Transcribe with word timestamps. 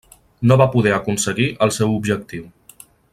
No 0.51 0.55
va 0.61 0.67
poder 0.75 0.93
aconseguir 0.95 1.47
el 1.67 1.75
seu 1.79 1.93
objectiu. 2.01 2.53